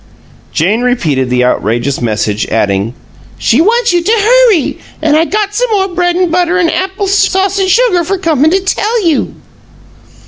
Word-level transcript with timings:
Jane 0.51 0.81
repeated 0.81 1.29
the 1.29 1.43
outrageous 1.45 2.01
message, 2.01 2.47
adding, 2.47 2.95
"She 3.37 3.61
wants 3.61 3.93
you 3.93 4.01
to 4.01 4.11
hurry 4.11 4.79
and 4.99 5.15
I 5.15 5.25
got 5.25 5.53
some 5.53 5.69
more 5.69 5.89
bread 5.89 6.15
and 6.15 6.31
butter 6.31 6.57
and 6.57 6.71
apple 6.71 7.05
sauce 7.05 7.59
and 7.59 7.69
sugar 7.69 8.03
for 8.03 8.17
comin' 8.17 8.49
to 8.49 8.61
tell 8.61 9.05
you." 9.05 9.35